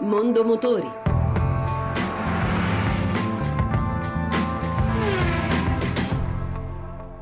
Mondo 0.00 0.44
Motori. 0.44 0.88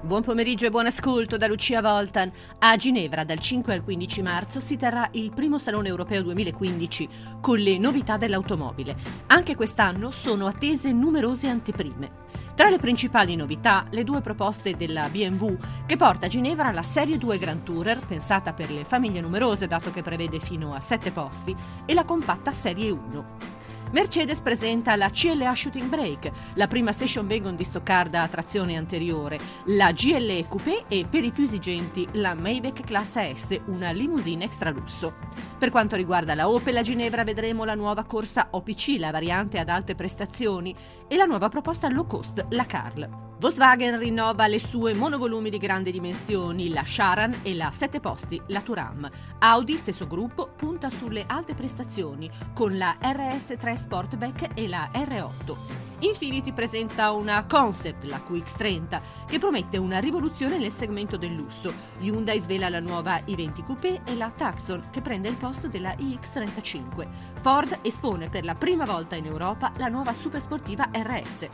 Buon 0.02 0.22
pomeriggio 0.22 0.66
e 0.66 0.70
buon 0.70 0.84
ascolto 0.84 1.38
da 1.38 1.46
Lucia 1.46 1.80
Voltan. 1.80 2.30
A 2.58 2.76
Ginevra 2.76 3.24
dal 3.24 3.38
5 3.38 3.72
al 3.72 3.82
15 3.82 4.22
marzo 4.22 4.60
si 4.60 4.76
terrà 4.76 5.08
il 5.12 5.32
primo 5.32 5.58
Salone 5.58 5.88
Europeo 5.88 6.22
2015 6.22 7.08
con 7.40 7.58
le 7.58 7.78
novità 7.78 8.18
dell'automobile. 8.18 8.94
Anche 9.28 9.56
quest'anno 9.56 10.10
sono 10.10 10.46
attese 10.46 10.92
numerose 10.92 11.48
anteprime. 11.48 12.24
Tra 12.56 12.70
le 12.70 12.78
principali 12.78 13.36
novità, 13.36 13.84
le 13.90 14.02
due 14.02 14.22
proposte 14.22 14.78
della 14.78 15.10
BMW 15.10 15.58
che 15.84 15.96
porta 15.96 16.24
a 16.24 16.28
Ginevra 16.30 16.72
la 16.72 16.82
Serie 16.82 17.18
2 17.18 17.36
Grand 17.36 17.62
Tourer, 17.62 17.98
pensata 17.98 18.54
per 18.54 18.70
le 18.70 18.84
famiglie 18.84 19.20
numerose 19.20 19.66
dato 19.66 19.92
che 19.92 20.00
prevede 20.00 20.40
fino 20.40 20.72
a 20.72 20.80
7 20.80 21.10
posti, 21.10 21.54
e 21.84 21.92
la 21.92 22.06
compatta 22.06 22.52
Serie 22.52 22.90
1. 22.90 23.55
Mercedes 23.92 24.40
presenta 24.40 24.96
la 24.96 25.10
CLA 25.10 25.54
Shooting 25.54 25.88
Brake, 25.88 26.32
la 26.54 26.66
prima 26.66 26.90
station 26.90 27.26
wagon 27.26 27.54
di 27.54 27.62
stoccarda 27.62 28.22
a 28.22 28.28
trazione 28.28 28.76
anteriore, 28.76 29.38
la 29.66 29.92
GLE 29.92 30.46
Coupé 30.48 30.84
e 30.88 31.06
per 31.08 31.22
i 31.22 31.30
più 31.30 31.44
esigenti 31.44 32.06
la 32.12 32.34
Maybach 32.34 32.82
Classe 32.82 33.34
S, 33.36 33.60
una 33.66 33.92
limousine 33.92 34.44
extra 34.44 34.70
lusso. 34.70 35.14
Per 35.56 35.70
quanto 35.70 35.94
riguarda 35.94 36.34
la 36.34 36.48
Opel 36.48 36.76
a 36.78 36.82
Ginevra 36.82 37.22
vedremo 37.22 37.64
la 37.64 37.74
nuova 37.74 38.04
corsa 38.04 38.48
OPC, 38.50 38.96
la 38.98 39.12
variante 39.12 39.58
ad 39.58 39.68
alte 39.68 39.94
prestazioni, 39.94 40.74
e 41.06 41.16
la 41.16 41.24
nuova 41.24 41.48
proposta 41.48 41.88
low 41.88 42.06
cost, 42.06 42.44
la 42.50 42.66
Carl. 42.66 43.25
Volkswagen 43.38 43.98
rinnova 43.98 44.46
le 44.46 44.58
sue 44.58 44.94
monovolumi 44.94 45.50
di 45.50 45.58
grandi 45.58 45.92
dimensioni, 45.92 46.70
la 46.70 46.82
Sharan 46.82 47.40
e 47.42 47.54
la 47.54 47.70
7 47.70 48.00
posti, 48.00 48.40
la 48.46 48.62
Turam. 48.62 49.10
Audi, 49.40 49.76
stesso 49.76 50.06
gruppo, 50.06 50.48
punta 50.56 50.88
sulle 50.88 51.24
alte 51.26 51.54
prestazioni 51.54 52.30
con 52.54 52.78
la 52.78 52.96
RS3 52.98 53.74
Sportback 53.74 54.58
e 54.58 54.66
la 54.66 54.88
R8. 54.90 55.54
Infiniti 55.98 56.52
presenta 56.52 57.10
una 57.10 57.44
concept, 57.44 58.04
la 58.04 58.22
QX30, 58.26 59.00
che 59.26 59.38
promette 59.38 59.76
una 59.76 59.98
rivoluzione 59.98 60.56
nel 60.56 60.72
segmento 60.72 61.18
del 61.18 61.34
lusso. 61.34 61.70
Hyundai 62.00 62.40
svela 62.40 62.70
la 62.70 62.80
nuova 62.80 63.18
i20 63.18 63.64
Coupé 63.64 64.00
e 64.06 64.16
la 64.16 64.32
Tucson, 64.34 64.88
che 64.90 65.02
prende 65.02 65.28
il 65.28 65.36
posto 65.36 65.68
della 65.68 65.92
iX35. 65.92 67.06
Ford 67.42 67.80
espone 67.82 68.30
per 68.30 68.44
la 68.44 68.54
prima 68.54 68.86
volta 68.86 69.14
in 69.14 69.26
Europa 69.26 69.72
la 69.76 69.88
nuova 69.88 70.14
supersportiva 70.14 70.88
RS. 70.90 71.48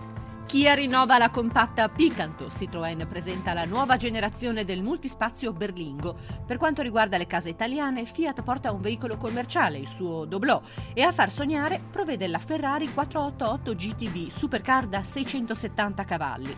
Kia 0.53 0.75
rinnova 0.75 1.17
la 1.17 1.31
compatta 1.31 1.89
Picanto, 1.89 2.48
Citroën 2.48 3.06
presenta 3.06 3.55
la 3.55 3.64
nuova 3.64 3.97
generazione 3.97 4.67
del 4.67 4.83
multispazio 4.83 5.55
Berlingo. 5.55 6.14
Per 6.47 6.58
quanto 6.58 6.83
riguarda 6.83 7.17
le 7.17 7.27
case 7.27 7.48
italiane, 7.48 8.05
Fiat 8.05 8.42
porta 8.42 8.70
un 8.70 8.83
veicolo 8.83 9.17
commerciale, 9.17 9.78
il 9.78 9.89
suo 9.89 10.27
Doblò, 10.27 10.61
e 10.92 11.00
a 11.00 11.12
far 11.12 11.30
sognare 11.30 11.80
provvede 11.91 12.27
la 12.27 12.39
Ferrari 12.39 12.92
488 12.92 13.75
GTB 13.75 14.28
Supercar 14.28 14.89
da 14.89 15.03
670 15.03 16.05
cavalli. 16.05 16.56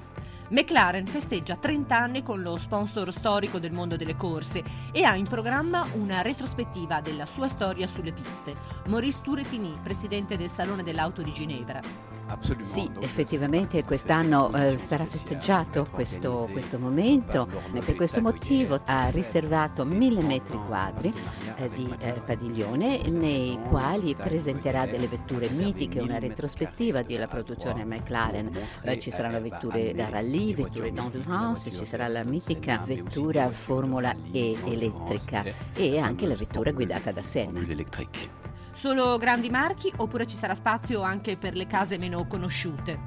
McLaren 0.49 1.07
festeggia 1.07 1.55
30 1.55 1.97
anni 1.97 2.25
con 2.25 2.43
lo 2.43 2.57
sponsor 2.57 3.13
storico 3.13 3.61
del 3.61 3.71
mondo 3.71 3.97
delle 3.97 4.17
corse 4.17 4.65
e 4.91 5.05
ha 5.05 5.15
in 5.15 5.29
programma 5.29 5.87
una 5.93 6.21
retrospettiva 6.21 7.01
della 7.01 7.27
sua 7.27 7.47
storia 7.47 7.87
sulle 7.87 8.13
piste. 8.13 8.57
Maurice 8.87 9.21
Touretini, 9.23 9.79
presidente 9.81 10.37
del 10.37 10.51
Salone 10.51 10.83
dell'Auto 10.83 11.23
di 11.23 11.31
Ginevra. 11.31 12.14
Sì, 12.61 12.91
effettivamente 13.01 13.85
quest'anno 13.85 14.53
eh, 14.55 14.79
sarà 14.79 15.05
festeggiato 15.05 15.87
questo, 15.91 16.49
questo, 16.51 16.79
momento 16.79 17.49
e 17.73 17.81
per 17.81 17.95
questo 17.95 18.21
motivo 18.21 18.81
ha 18.85 19.09
riservato 19.11 19.85
mille 19.85 20.23
metri 20.23 20.59
quadri 20.67 21.13
eh, 21.57 21.69
di 21.71 21.95
eh, 21.99 22.13
padiglione 22.25 23.09
nei 23.09 23.59
quali 23.69 24.15
presenterà 24.15 24.87
delle 24.87 25.07
vetture 25.07 25.49
mitiche, 25.51 26.01
una 26.01 26.19
retrospettiva 26.19 27.03
della 27.03 27.27
produzione 27.27 27.85
McLaren. 27.85 28.51
Eh, 28.83 28.99
ci 28.99 29.11
saranno 29.11 29.41
vetture 29.41 29.95
da 29.95 30.09
rally, 30.09 30.55
vetture 30.55 30.93
d'endurance, 30.93 31.71
ci 31.71 31.85
sarà 31.85 32.09
la 32.09 32.25
mitica 32.25 32.79
vettura 32.85 33.51
Formula 33.51 34.15
E 34.33 34.57
elettrica 34.65 35.45
e 35.75 35.99
anche 35.99 36.27
la 36.27 36.37
vettura 36.37 36.73
guidata 36.73 37.13
da 37.13 37.23
Senna. 37.23 38.44
Solo 38.75 39.17
grandi 39.19 39.51
marchi 39.51 39.91
oppure 39.97 40.27
ci 40.27 40.37
sarà 40.37 40.55
spazio 40.55 41.01
anche 41.01 41.37
per 41.37 41.55
le 41.55 41.67
case 41.67 41.97
meno 41.97 42.27
conosciute? 42.27 42.99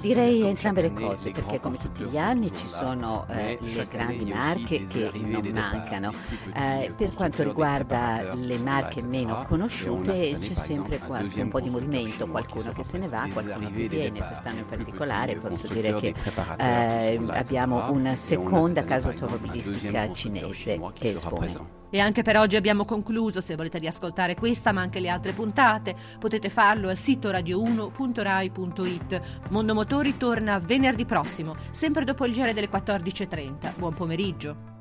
Direi 0.00 0.42
entrambe 0.42 0.82
le 0.82 0.92
cose 0.92 1.30
perché 1.30 1.58
come 1.60 1.78
tutti 1.78 2.04
gli 2.04 2.18
anni 2.18 2.54
ci 2.54 2.68
sono 2.68 3.26
eh, 3.30 3.58
le 3.60 3.86
grandi 3.90 4.26
marche 4.26 4.84
che 4.84 5.10
non 5.14 5.48
mancano. 5.48 6.12
Eh, 6.54 6.92
per 6.94 7.14
quanto 7.14 7.42
riguarda 7.42 8.34
le 8.34 8.58
marche 8.58 9.02
meno 9.02 9.44
conosciute 9.48 10.36
c'è 10.38 10.54
sempre 10.54 10.98
qualche, 10.98 11.40
un 11.40 11.48
po' 11.48 11.60
di 11.60 11.70
movimento, 11.70 12.28
qualcuno 12.28 12.72
che 12.72 12.84
se 12.84 12.98
ne 12.98 13.08
va, 13.08 13.26
qualcuno 13.32 13.70
che 13.70 13.88
viene. 13.88 14.24
Quest'anno 14.26 14.58
in 14.58 14.66
particolare 14.66 15.36
posso 15.36 15.66
dire 15.68 15.94
che 15.94 16.14
eh, 16.58 17.18
abbiamo 17.30 17.90
una 17.90 18.14
seconda 18.14 18.84
casa 18.84 19.08
automobilistica 19.08 20.12
cinese 20.12 20.78
che 20.92 21.12
espone. 21.12 21.84
E 21.90 22.00
anche 22.00 22.22
per 22.22 22.36
oggi 22.36 22.56
abbiamo 22.56 22.84
concluso, 22.84 23.40
se 23.40 23.54
volete 23.56 23.78
riascoltare 23.78 24.34
questa 24.34 24.72
ma 24.72 24.80
anche 24.80 25.00
le 25.00 25.08
altre 25.08 25.32
puntate, 25.32 25.94
potete 26.18 26.50
farlo 26.50 26.88
al 26.88 26.96
sito 26.96 27.30
radio1.rai.it. 27.30 29.20
Mondo 29.50 29.74
Motori 29.74 30.16
torna 30.16 30.58
venerdì 30.58 31.04
prossimo, 31.04 31.56
sempre 31.70 32.04
dopo 32.04 32.24
il 32.26 32.32
giro 32.32 32.52
delle 32.52 32.68
14.30. 32.68 33.78
Buon 33.78 33.94
pomeriggio. 33.94 34.75